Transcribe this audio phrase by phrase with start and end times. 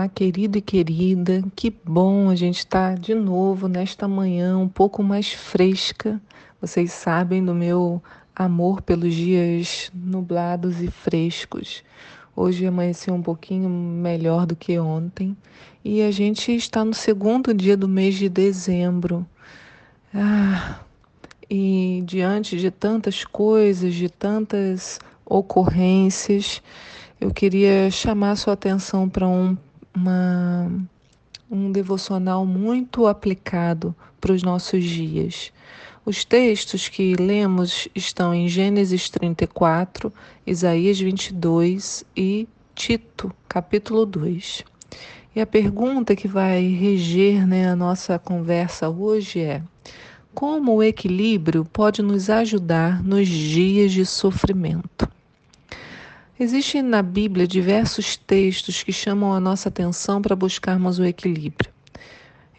[0.00, 4.66] Olá, querido e querida, que bom a gente estar tá de novo nesta manhã um
[4.66, 6.18] pouco mais fresca.
[6.58, 8.02] Vocês sabem do meu
[8.34, 11.84] amor pelos dias nublados e frescos.
[12.34, 15.36] Hoje amanheceu um pouquinho melhor do que ontem
[15.84, 19.26] e a gente está no segundo dia do mês de dezembro.
[20.14, 20.80] Ah,
[21.50, 26.62] e diante de tantas coisas, de tantas ocorrências,
[27.20, 29.58] eu queria chamar sua atenção para um,
[29.94, 30.70] uma,
[31.50, 35.52] um devocional muito aplicado para os nossos dias.
[36.04, 40.12] Os textos que lemos estão em Gênesis 34,
[40.46, 44.64] Isaías 22 e Tito, capítulo 2.
[45.36, 49.62] E a pergunta que vai reger né, a nossa conversa hoje é:
[50.34, 55.08] como o equilíbrio pode nos ajudar nos dias de sofrimento?
[56.42, 61.70] Existem na Bíblia diversos textos que chamam a nossa atenção para buscarmos o equilíbrio.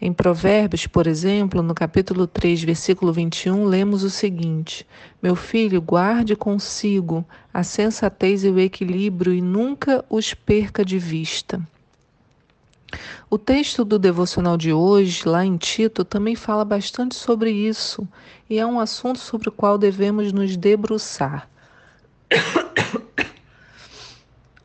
[0.00, 4.86] Em Provérbios, por exemplo, no capítulo 3, versículo 21, lemos o seguinte:
[5.20, 11.60] Meu filho, guarde consigo a sensatez e o equilíbrio e nunca os perca de vista.
[13.28, 18.06] O texto do devocional de hoje, lá em Tito, também fala bastante sobre isso
[18.48, 21.48] e é um assunto sobre o qual devemos nos debruçar.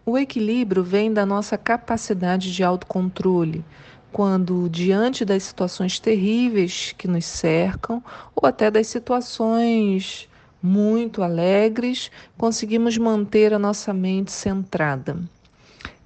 [0.09, 3.66] O equilíbrio vem da nossa capacidade de autocontrole,
[4.09, 8.02] quando, diante das situações terríveis que nos cercam,
[8.33, 10.30] ou até das situações
[10.63, 15.17] muito alegres, conseguimos manter a nossa mente centrada.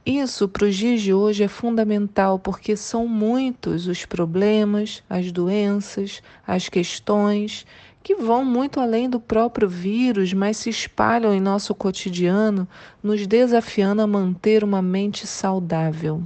[0.04, 6.24] Isso para os dias de hoje é fundamental porque são muitos os problemas, as doenças,
[6.48, 7.68] as questões
[8.04, 12.68] que vão muito além do próprio vírus, mas se espalham em nosso cotidiano,
[13.02, 16.24] nos desafiando a manter uma mente saudável.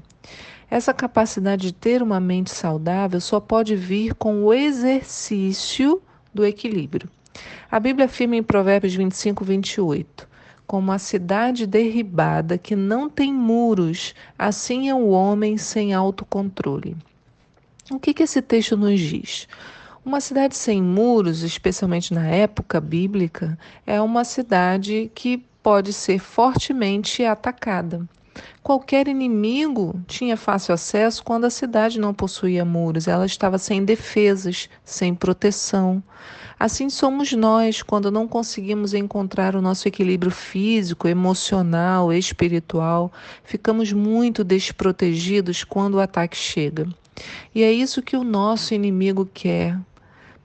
[0.69, 6.02] Essa capacidade de ter uma mente saudável só pode vir com o exercício
[6.34, 7.09] do equilíbrio.
[7.69, 10.35] A Bíblia afirma em Provérbios 25, 28
[10.66, 16.97] como a cidade derribada que não tem muros, assim é o homem sem autocontrole.
[17.91, 19.47] O que, que esse texto nos diz?
[20.06, 23.58] Uma cidade sem muros, especialmente na época bíblica,
[23.88, 28.08] é uma cidade que pode ser fortemente atacada.
[28.62, 34.70] Qualquer inimigo tinha fácil acesso quando a cidade não possuía muros, ela estava sem defesas,
[34.84, 36.04] sem proteção.
[36.60, 43.12] Assim somos nós quando não conseguimos encontrar o nosso equilíbrio físico, emocional, espiritual,
[43.44, 46.88] ficamos muito desprotegidos quando o ataque chega.
[47.56, 49.80] E é isso que o nosso inimigo quer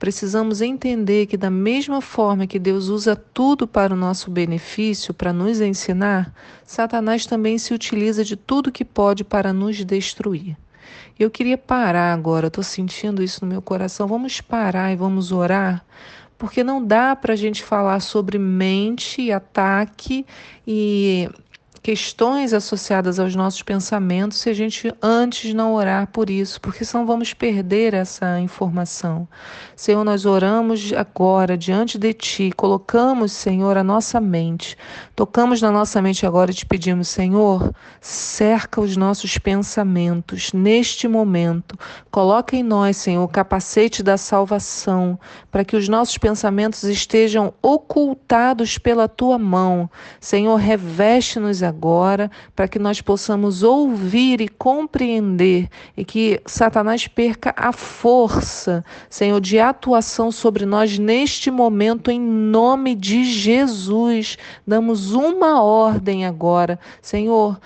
[0.00, 5.31] precisamos entender que, da mesma forma que Deus usa tudo para o nosso benefício, para
[5.31, 6.34] nos ensinar,
[6.65, 10.56] Satanás também se utiliza de tudo que pode para nos destruir.
[11.19, 14.09] Eu queria parar agora, estou sentindo isso no meu coração.
[14.09, 15.84] Vamos parar e vamos orar,
[16.38, 20.25] porque não dá para a gente falar sobre mente, ataque
[20.67, 21.28] e
[21.82, 27.06] questões associadas aos nossos pensamentos se a gente antes não orar por isso, porque senão
[27.06, 29.26] vamos perder essa informação.
[29.74, 34.76] Senhor, nós oramos agora diante de Ti, colocamos, Senhor, a nossa mente,
[35.16, 41.78] tocamos na nossa mente agora e te pedimos, Senhor, cerca os nossos pensamentos neste momento,
[42.10, 45.19] coloca em nós, Senhor, o capacete da salvação,
[45.50, 49.90] para que os nossos pensamentos estejam ocultados pela Tua mão.
[50.20, 57.72] Senhor, reveste-nos agora, para que nós possamos ouvir e compreender e que Satanás perca a
[57.72, 64.36] força, Senhor, de atuação sobre nós neste momento, em nome de Jesus.
[64.66, 67.58] Damos uma ordem agora, Senhor,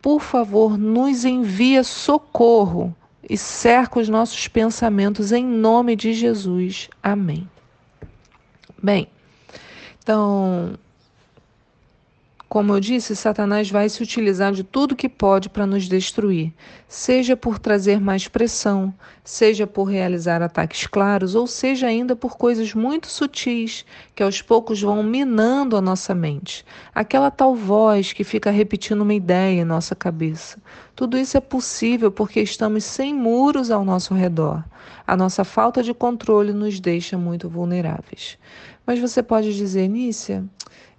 [0.00, 2.94] por favor, nos envia socorro
[3.28, 6.88] e cerca os nossos pensamentos em nome de Jesus.
[7.02, 7.46] Amém.
[8.82, 9.08] Bem,
[10.02, 10.74] então
[12.48, 16.54] como eu disse, Satanás vai se utilizar de tudo que pode para nos destruir,
[16.88, 22.72] seja por trazer mais pressão, seja por realizar ataques claros, ou seja ainda por coisas
[22.72, 23.84] muito sutis
[24.14, 26.64] que aos poucos vão minando a nossa mente.
[26.94, 30.56] Aquela tal voz que fica repetindo uma ideia em nossa cabeça.
[30.96, 34.64] Tudo isso é possível porque estamos sem muros ao nosso redor.
[35.06, 38.38] A nossa falta de controle nos deixa muito vulneráveis.
[38.86, 40.46] Mas você pode dizer, Nícia,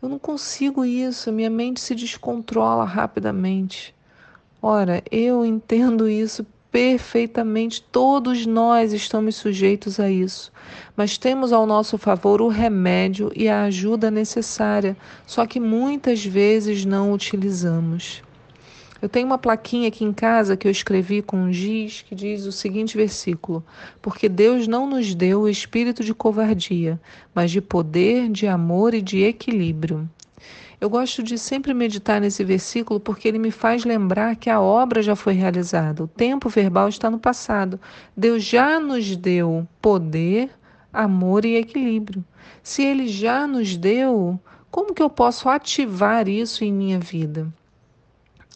[0.01, 3.93] eu não consigo isso, minha mente se descontrola rapidamente.
[4.61, 10.51] Ora, eu entendo isso perfeitamente, todos nós estamos sujeitos a isso,
[10.95, 16.85] mas temos ao nosso favor o remédio e a ajuda necessária, só que muitas vezes
[16.85, 18.21] não utilizamos.
[19.01, 22.45] Eu tenho uma plaquinha aqui em casa que eu escrevi com um giz que diz
[22.45, 23.63] o seguinte versículo:
[24.01, 26.99] Porque Deus não nos deu o espírito de covardia,
[27.33, 30.09] mas de poder, de amor e de equilíbrio.
[30.81, 35.01] Eu gosto de sempre meditar nesse versículo porque ele me faz lembrar que a obra
[35.01, 37.79] já foi realizada, o tempo verbal está no passado.
[38.15, 40.49] Deus já nos deu poder,
[40.91, 42.23] amor e equilíbrio.
[42.61, 44.37] Se ele já nos deu,
[44.69, 47.47] como que eu posso ativar isso em minha vida?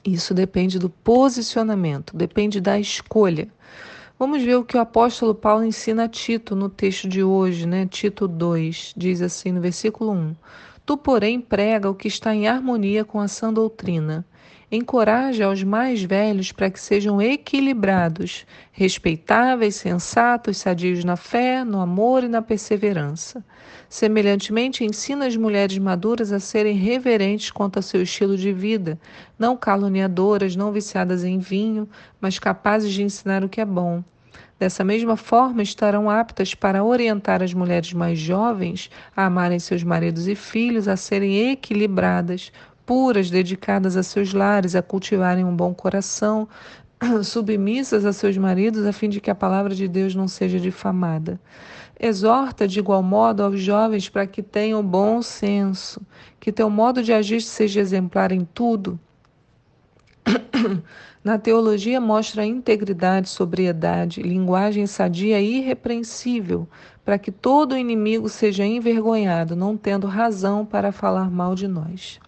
[0.05, 3.47] Isso depende do posicionamento, depende da escolha.
[4.19, 7.85] Vamos ver o que o apóstolo Paulo ensina a Tito no texto de hoje, né?
[7.85, 10.35] Tito 2, diz assim no versículo 1:
[10.85, 14.25] Tu, porém, prega o que está em harmonia com a sã doutrina.
[14.75, 22.23] Encoraja aos mais velhos para que sejam equilibrados, respeitáveis, sensatos, sadios na fé, no amor
[22.23, 23.45] e na perseverança.
[23.87, 28.99] Semelhantemente, ensina as mulheres maduras a serem reverentes quanto ao seu estilo de vida,
[29.37, 31.87] não caluniadoras, não viciadas em vinho,
[32.19, 34.03] mas capazes de ensinar o que é bom.
[34.57, 40.27] Dessa mesma forma, estarão aptas para orientar as mulheres mais jovens a amarem seus maridos
[40.27, 42.51] e filhos, a serem equilibradas,
[42.85, 46.47] puras, dedicadas a seus lares, a cultivarem um bom coração,
[47.23, 51.39] submissas a seus maridos, a fim de que a palavra de Deus não seja difamada.
[51.99, 56.01] Exorta de igual modo aos jovens para que tenham bom senso,
[56.39, 58.99] que teu modo de agir seja exemplar em tudo.
[61.23, 66.67] Na teologia mostra integridade, sobriedade, linguagem sadia e irrepreensível,
[67.05, 72.19] para que todo inimigo seja envergonhado, não tendo razão para falar mal de nós.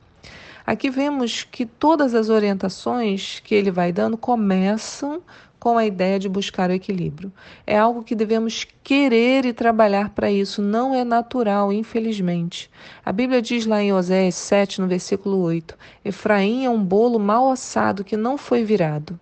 [0.65, 5.21] Aqui vemos que todas as orientações que ele vai dando começam
[5.59, 7.31] com a ideia de buscar o equilíbrio.
[7.65, 12.69] É algo que devemos querer e trabalhar para isso, não é natural, infelizmente.
[13.03, 17.49] A Bíblia diz lá em Oséias 7, no versículo 8: Efraim é um bolo mal
[17.51, 19.19] assado que não foi virado.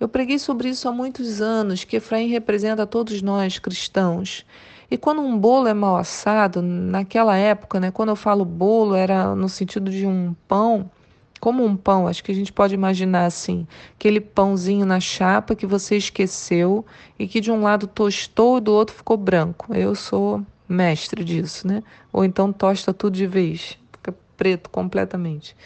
[0.00, 4.44] Eu preguei sobre isso há muitos anos, que Efraim representa todos nós cristãos.
[4.92, 9.34] E quando um bolo é mal assado, naquela época, né, quando eu falo bolo, era
[9.34, 10.90] no sentido de um pão
[11.40, 15.64] como um pão, acho que a gente pode imaginar assim, aquele pãozinho na chapa que
[15.64, 16.84] você esqueceu
[17.18, 19.74] e que de um lado tostou e do outro ficou branco.
[19.74, 21.82] Eu sou mestre disso, né?
[22.12, 25.56] Ou então tosta tudo de vez, fica preto completamente.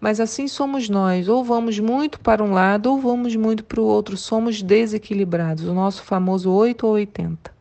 [0.00, 3.84] Mas assim somos nós, ou vamos muito para um lado ou vamos muito para o
[3.84, 7.52] outro, somos desequilibrados, o nosso famoso 8 ou 80.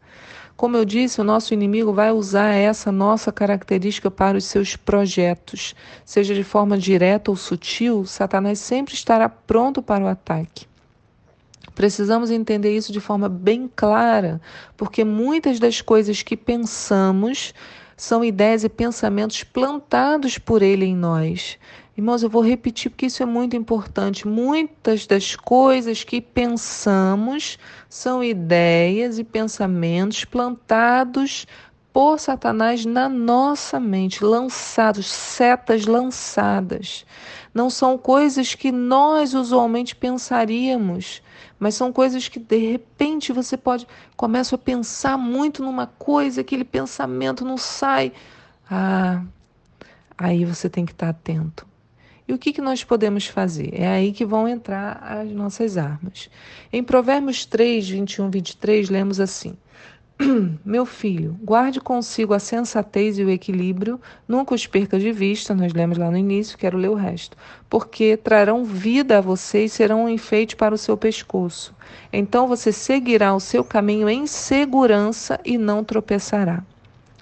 [0.64, 5.76] Como eu disse, o nosso inimigo vai usar essa nossa característica para os seus projetos.
[6.06, 10.66] Seja de forma direta ou sutil, Satanás sempre estará pronto para o ataque.
[11.76, 14.40] Precisamos entender isso de forma bem clara,
[14.78, 17.54] porque muitas das coisas que pensamos
[17.98, 21.60] são ideias e pensamentos plantados por ele em nós.
[21.96, 24.28] Irmãos, eu vou repetir porque isso é muito importante.
[24.28, 31.46] Muitas das coisas que pensamos são ideias e pensamentos plantados
[31.94, 37.06] por Satanás na nossa mente, lançados, setas lançadas.
[37.54, 41.22] Não são coisas que nós usualmente pensaríamos,
[41.60, 46.64] mas são coisas que de repente você pode começa a pensar muito numa coisa, aquele
[46.64, 48.12] pensamento não sai.
[48.68, 49.22] Ah,
[50.18, 51.72] aí você tem que estar atento.
[52.28, 53.70] E o que, que nós podemos fazer?
[53.74, 56.30] É aí que vão entrar as nossas armas.
[56.72, 59.58] Em Provérbios 3, 21, 23, lemos assim:
[60.64, 65.74] Meu filho, guarde consigo a sensatez e o equilíbrio, nunca os perca de vista, nós
[65.74, 67.36] lemos lá no início, quero ler o resto,
[67.70, 71.76] porque trarão vida a você e serão um enfeite para o seu pescoço.
[72.12, 76.64] Então você seguirá o seu caminho em segurança e não tropeçará.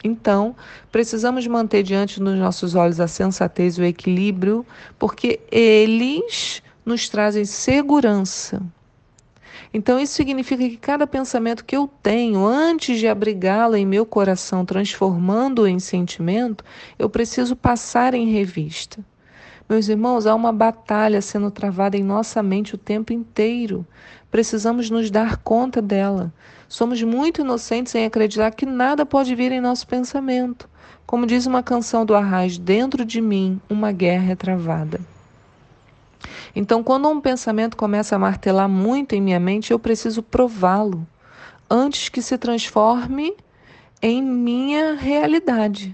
[0.04, 0.56] Então,
[0.92, 4.66] precisamos manter diante dos nossos olhos a sensatez e o equilíbrio,
[4.98, 8.62] porque eles nos trazem segurança.
[9.74, 14.66] Então, isso significa que cada pensamento que eu tenho, antes de abrigá-lo em meu coração,
[14.66, 16.64] transformando-o em sentimento,
[17.00, 19.00] eu preciso passar em revista.
[19.70, 23.88] Meus irmãos, há uma batalha sendo travada em nossa mente o tempo inteiro.
[24.30, 26.34] Precisamos nos dar conta dela.
[26.72, 30.70] Somos muito inocentes em acreditar que nada pode vir em nosso pensamento.
[31.06, 35.02] Como diz uma canção do Arraiz, dentro de mim uma guerra é travada.
[36.56, 41.06] Então, quando um pensamento começa a martelar muito em minha mente, eu preciso prová-lo
[41.70, 43.36] antes que se transforme
[44.02, 45.94] em minha realidade.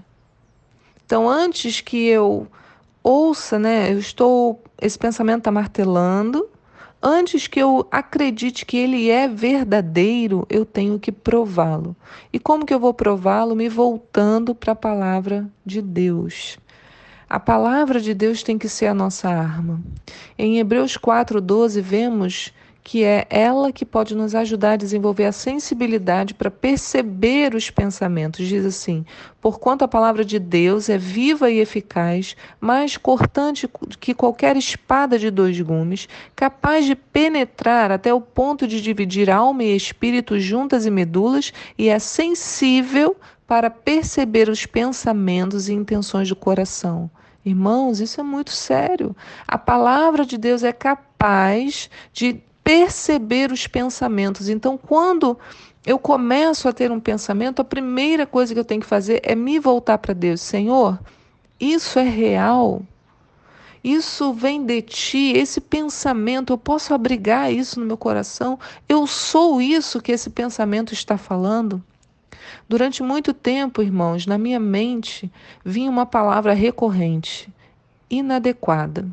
[1.04, 2.46] Então, antes que eu
[3.02, 3.92] ouça, né?
[3.92, 6.48] Eu estou, esse pensamento está martelando.
[7.00, 11.94] Antes que eu acredite que ele é verdadeiro, eu tenho que prová-lo.
[12.32, 13.54] E como que eu vou prová-lo?
[13.54, 16.58] Me voltando para a palavra de Deus.
[17.30, 19.80] A palavra de Deus tem que ser a nossa arma.
[20.36, 22.52] Em Hebreus 4:12 vemos
[22.88, 28.48] que é ela que pode nos ajudar a desenvolver a sensibilidade para perceber os pensamentos.
[28.48, 29.04] Diz assim:
[29.42, 33.68] Porquanto a palavra de Deus é viva e eficaz, mais cortante
[34.00, 39.64] que qualquer espada de dois gumes, capaz de penetrar até o ponto de dividir alma
[39.64, 43.14] e espírito juntas e medulas, e é sensível
[43.46, 47.10] para perceber os pensamentos e intenções do coração.
[47.44, 49.14] Irmãos, isso é muito sério.
[49.46, 54.50] A palavra de Deus é capaz de perceber os pensamentos.
[54.50, 55.38] Então, quando
[55.86, 59.34] eu começo a ter um pensamento, a primeira coisa que eu tenho que fazer é
[59.34, 60.42] me voltar para Deus.
[60.42, 61.00] Senhor,
[61.58, 62.82] isso é real?
[63.82, 68.58] Isso vem de ti, esse pensamento, eu posso abrigar isso no meu coração?
[68.86, 71.82] Eu sou isso que esse pensamento está falando?
[72.68, 75.32] Durante muito tempo, irmãos, na minha mente
[75.64, 77.48] vinha uma palavra recorrente:
[78.10, 79.08] inadequada.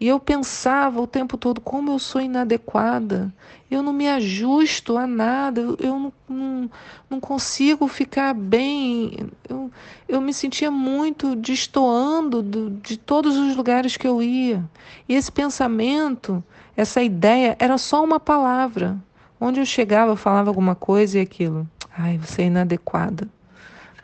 [0.00, 3.32] E eu pensava o tempo todo como eu sou inadequada,
[3.70, 6.70] eu não me ajusto a nada, eu, não, não,
[7.10, 9.28] não, consigo ficar bem.
[9.48, 9.70] Eu,
[10.08, 14.64] eu me sentia muito destoando do, de todos os lugares que eu ia.
[15.08, 16.42] E esse pensamento,
[16.76, 18.96] essa ideia, era só uma palavra.
[19.40, 21.68] Onde eu chegava, eu falava alguma coisa e aquilo.
[21.96, 23.28] Ai, você é inadequada.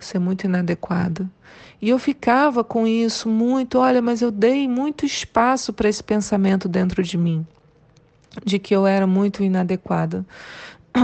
[0.00, 1.30] Você é muito inadequada.
[1.80, 6.68] E eu ficava com isso muito, olha, mas eu dei muito espaço para esse pensamento
[6.68, 7.46] dentro de mim,
[8.44, 10.24] de que eu era muito inadequada.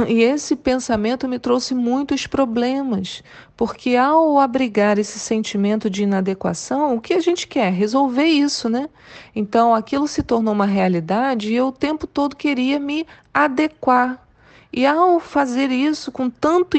[0.09, 3.23] E esse pensamento me trouxe muitos problemas,
[3.57, 7.73] porque ao abrigar esse sentimento de inadequação, o que a gente quer?
[7.73, 8.88] Resolver isso, né?
[9.35, 14.26] Então aquilo se tornou uma realidade e eu o tempo todo queria me adequar.
[14.73, 16.76] E ao fazer isso com tanto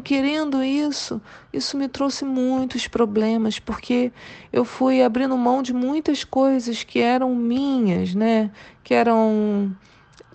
[0.00, 1.20] querendo isso,
[1.52, 4.12] isso me trouxe muitos problemas, porque
[4.52, 8.50] eu fui abrindo mão de muitas coisas que eram minhas, né?
[8.82, 9.74] Que eram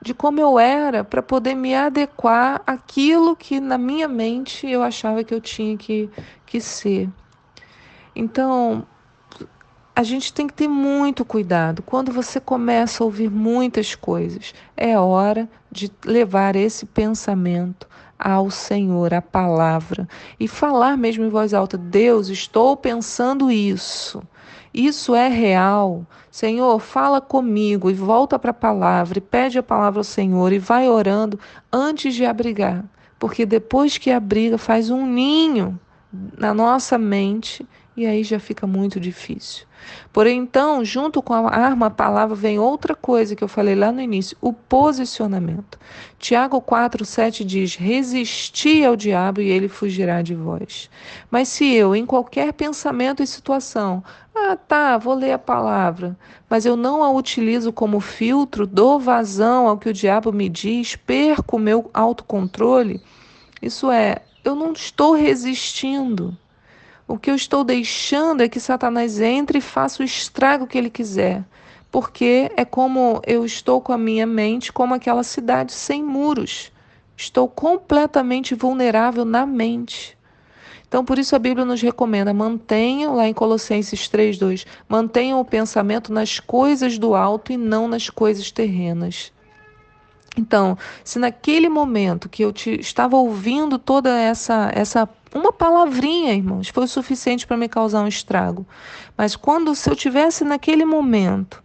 [0.01, 5.23] de como eu era para poder me adequar àquilo que na minha mente eu achava
[5.23, 6.09] que eu tinha que,
[6.45, 7.07] que ser.
[8.15, 8.85] Então,
[9.95, 11.81] a gente tem que ter muito cuidado.
[11.81, 19.13] Quando você começa a ouvir muitas coisas, é hora de levar esse pensamento ao Senhor,
[19.13, 20.07] a palavra,
[20.39, 24.21] e falar mesmo em voz alta: Deus, estou pensando isso.
[24.73, 26.05] Isso é real.
[26.31, 30.59] Senhor, fala comigo e volta para a palavra e pede a palavra ao Senhor e
[30.59, 31.37] vai orando
[31.71, 32.85] antes de abrigar.
[33.19, 35.77] Porque depois que abriga, faz um ninho
[36.37, 39.65] na nossa mente e aí já fica muito difícil.
[40.13, 43.91] Porém, então, junto com a arma, a palavra, vem outra coisa que eu falei lá
[43.91, 45.77] no início: o posicionamento.
[46.19, 50.89] Tiago 4,7 diz: Resisti ao diabo e ele fugirá de vós.
[51.29, 54.03] Mas se eu, em qualquer pensamento e situação,
[54.35, 56.17] ah, tá, vou ler a palavra,
[56.49, 60.95] mas eu não a utilizo como filtro, dou vazão ao que o diabo me diz,
[60.95, 63.01] perco o meu autocontrole,
[63.61, 66.37] isso é, eu não estou resistindo.
[67.07, 70.89] O que eu estou deixando é que Satanás entre e faça o estrago que ele
[70.89, 71.43] quiser.
[71.91, 76.71] Porque é como eu estou com a minha mente, como aquela cidade sem muros.
[77.17, 80.17] Estou completamente vulnerável na mente.
[80.87, 86.11] Então, por isso a Bíblia nos recomenda: mantenham, lá em Colossenses 3,2, mantenham o pensamento
[86.11, 89.31] nas coisas do alto e não nas coisas terrenas.
[90.37, 96.69] Então, se naquele momento que eu te, estava ouvindo toda essa essa uma palavrinha, irmãos,
[96.69, 98.65] foi o suficiente para me causar um estrago.
[99.17, 101.61] Mas quando se eu tivesse naquele momento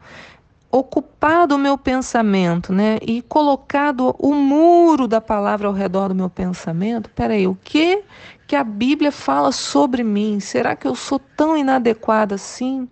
[0.71, 6.29] ocupado o meu pensamento, né, e colocado o muro da palavra ao redor do meu
[6.29, 8.03] pensamento, peraí, o que
[8.47, 10.39] que a Bíblia fala sobre mim?
[10.39, 12.89] Será que eu sou tão inadequada assim?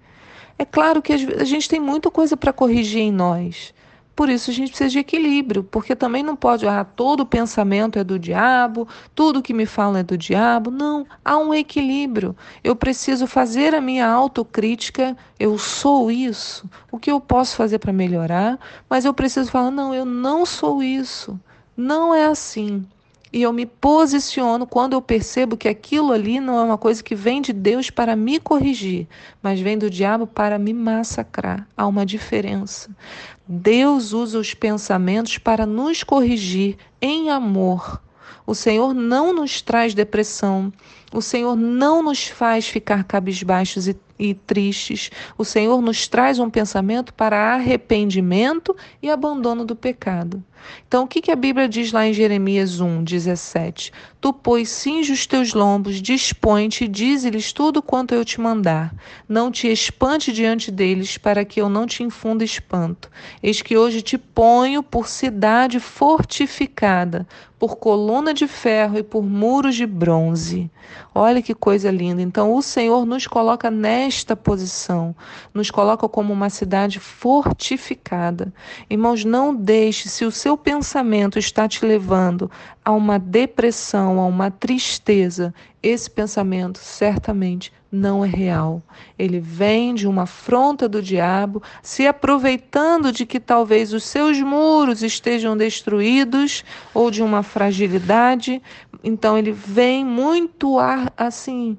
[0.58, 3.72] É claro que a gente tem muita coisa para corrigir em nós.
[4.14, 8.04] Por isso a gente precisa de equilíbrio, porque também não pode, ah, todo pensamento é
[8.04, 10.70] do diabo, tudo que me falam é do diabo.
[10.70, 12.36] Não, há um equilíbrio.
[12.62, 17.92] Eu preciso fazer a minha autocrítica, eu sou isso, o que eu posso fazer para
[17.92, 21.38] melhorar, mas eu preciso falar, não, eu não sou isso.
[21.76, 22.86] Não é assim
[23.34, 27.16] e eu me posiciono quando eu percebo que aquilo ali não é uma coisa que
[27.16, 29.08] vem de Deus para me corrigir,
[29.42, 31.66] mas vem do diabo para me massacrar.
[31.76, 32.96] Há uma diferença.
[33.44, 38.00] Deus usa os pensamentos para nos corrigir em amor.
[38.46, 40.72] O Senhor não nos traz depressão.
[41.12, 46.50] O Senhor não nos faz ficar cabisbaixos e e tristes, o Senhor nos traz um
[46.50, 50.42] pensamento para arrependimento e abandono do pecado.
[50.86, 53.92] Então, o que, a Bíblia diz lá em Jeremias 1, 17?
[54.20, 58.94] Tu, pois, cinge os teus lombos, dispõe-te dize-lhes tudo quanto eu te mandar.
[59.28, 63.10] Não te espante diante deles, para que eu não te infunda espanto.
[63.42, 67.26] Eis que hoje te ponho por cidade fortificada,
[67.58, 70.70] por coluna de ferro e por muros de bronze.
[71.14, 72.20] Olha que coisa linda.
[72.20, 75.14] Então, o Senhor nos coloca nesta posição,
[75.54, 78.52] nos coloca como uma cidade fortificada.
[78.90, 82.50] Irmãos, não deixe, se o seu pensamento está te levando
[82.84, 88.82] a uma depressão, a uma tristeza, esse pensamento certamente não é real.
[89.18, 95.02] Ele vem de uma afronta do diabo, se aproveitando de que talvez os seus muros
[95.02, 98.60] estejam destruídos ou de uma fragilidade.
[99.02, 100.76] Então ele vem muito
[101.16, 101.78] assim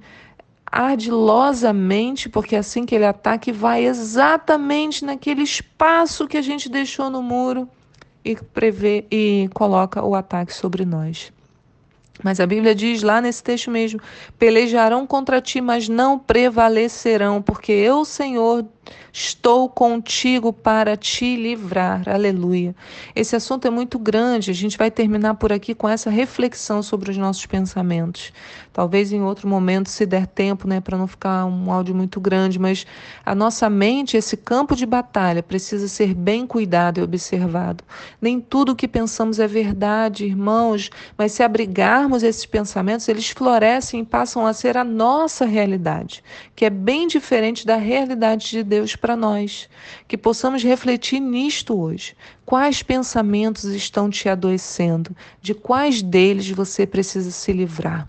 [0.65, 7.21] ardilosamente, porque assim que ele ataca, vai exatamente naquele espaço que a gente deixou no
[7.21, 7.69] muro
[8.25, 11.31] e prevê e coloca o ataque sobre nós.
[12.23, 13.99] Mas a Bíblia diz lá nesse texto mesmo:
[14.39, 18.65] pelejarão contra ti, mas não prevalecerão, porque eu, Senhor,
[19.17, 22.03] Estou contigo para te livrar.
[22.09, 22.75] Aleluia.
[23.15, 24.51] Esse assunto é muito grande.
[24.51, 28.33] A gente vai terminar por aqui com essa reflexão sobre os nossos pensamentos.
[28.73, 32.59] Talvez em outro momento, se der tempo, né, para não ficar um áudio muito grande,
[32.59, 32.85] mas
[33.25, 37.85] a nossa mente, esse campo de batalha, precisa ser bem cuidado e observado.
[38.21, 44.01] Nem tudo o que pensamos é verdade, irmãos, mas se abrigarmos esses pensamentos, eles florescem
[44.01, 46.21] e passam a ser a nossa realidade,
[46.53, 49.69] que é bem diferente da realidade de Deus para nós.
[50.07, 52.15] Que possamos refletir nisto hoje.
[52.45, 55.15] Quais pensamentos estão te adoecendo?
[55.41, 58.07] De quais deles você precisa se livrar?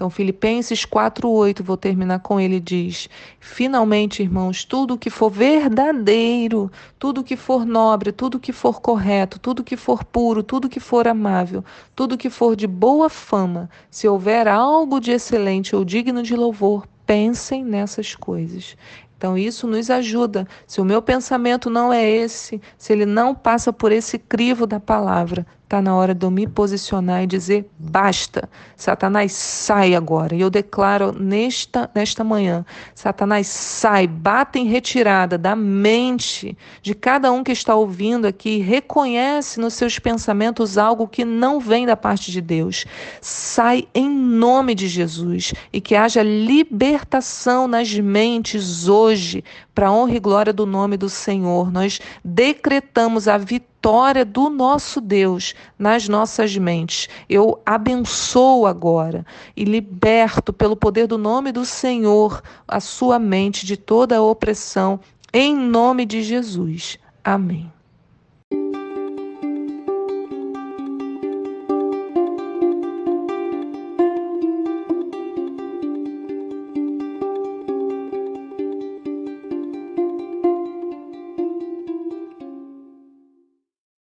[0.00, 3.06] Então, Filipenses 4:8, vou terminar com ele diz:
[3.38, 9.62] Finalmente, irmãos, tudo que for verdadeiro, tudo que for nobre, tudo que for correto, tudo
[9.62, 11.62] que for puro, tudo que for amável,
[11.94, 16.88] tudo que for de boa fama, se houver algo de excelente ou digno de louvor,
[17.04, 18.78] pensem nessas coisas.
[19.20, 20.48] Então, isso nos ajuda.
[20.66, 24.80] Se o meu pensamento não é esse, se ele não passa por esse crivo da
[24.80, 28.50] palavra, Está na hora de eu me posicionar e dizer basta.
[28.74, 30.34] Satanás sai agora.
[30.34, 37.30] E eu declaro nesta, nesta manhã: Satanás sai, bata em retirada da mente de cada
[37.30, 42.32] um que está ouvindo aqui, reconhece nos seus pensamentos algo que não vem da parte
[42.32, 42.84] de Deus.
[43.20, 49.09] Sai em nome de Jesus e que haja libertação nas mentes hoje,
[49.74, 51.70] para honra e glória do nome do Senhor.
[51.72, 57.08] Nós decretamos a vitória do nosso Deus nas nossas mentes.
[57.28, 59.24] Eu abençoo agora
[59.56, 65.00] e liberto pelo poder do nome do Senhor a sua mente de toda a opressão,
[65.32, 66.98] em nome de Jesus.
[67.24, 67.70] Amém.